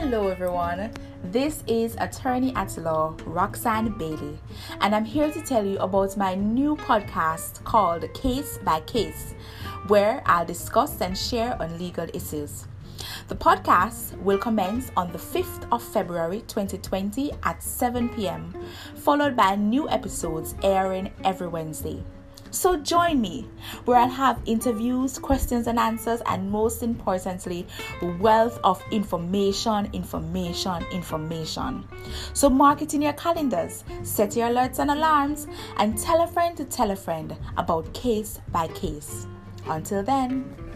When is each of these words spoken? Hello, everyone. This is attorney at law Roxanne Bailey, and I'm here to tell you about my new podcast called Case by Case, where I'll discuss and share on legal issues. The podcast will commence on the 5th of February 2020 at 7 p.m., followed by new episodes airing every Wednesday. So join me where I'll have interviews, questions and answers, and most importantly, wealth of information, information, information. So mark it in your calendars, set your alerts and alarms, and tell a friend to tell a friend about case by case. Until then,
Hello, 0.00 0.28
everyone. 0.28 0.92
This 1.24 1.64
is 1.66 1.96
attorney 1.96 2.54
at 2.54 2.78
law 2.78 3.16
Roxanne 3.26 3.98
Bailey, 3.98 4.38
and 4.80 4.94
I'm 4.94 5.04
here 5.04 5.28
to 5.32 5.42
tell 5.42 5.66
you 5.66 5.76
about 5.78 6.16
my 6.16 6.36
new 6.36 6.76
podcast 6.76 7.64
called 7.64 8.04
Case 8.14 8.60
by 8.64 8.78
Case, 8.82 9.34
where 9.88 10.22
I'll 10.24 10.46
discuss 10.46 11.00
and 11.00 11.18
share 11.18 11.60
on 11.60 11.80
legal 11.80 12.06
issues. 12.14 12.68
The 13.26 13.34
podcast 13.34 14.16
will 14.22 14.38
commence 14.38 14.92
on 14.96 15.10
the 15.10 15.18
5th 15.18 15.66
of 15.72 15.82
February 15.82 16.42
2020 16.46 17.32
at 17.42 17.60
7 17.60 18.08
p.m., 18.10 18.54
followed 18.94 19.34
by 19.34 19.56
new 19.56 19.90
episodes 19.90 20.54
airing 20.62 21.10
every 21.24 21.48
Wednesday. 21.48 22.04
So 22.50 22.76
join 22.76 23.20
me 23.20 23.46
where 23.84 23.98
I'll 23.98 24.08
have 24.08 24.40
interviews, 24.46 25.18
questions 25.18 25.66
and 25.66 25.78
answers, 25.78 26.20
and 26.26 26.50
most 26.50 26.82
importantly, 26.82 27.66
wealth 28.20 28.58
of 28.64 28.82
information, 28.90 29.88
information, 29.92 30.84
information. 30.92 31.84
So 32.32 32.48
mark 32.48 32.82
it 32.82 32.94
in 32.94 33.02
your 33.02 33.12
calendars, 33.14 33.84
set 34.02 34.36
your 34.36 34.48
alerts 34.48 34.78
and 34.78 34.90
alarms, 34.90 35.46
and 35.76 35.98
tell 35.98 36.22
a 36.22 36.26
friend 36.26 36.56
to 36.56 36.64
tell 36.64 36.90
a 36.90 36.96
friend 36.96 37.36
about 37.56 37.92
case 37.94 38.40
by 38.50 38.68
case. 38.68 39.26
Until 39.66 40.02
then, 40.02 40.67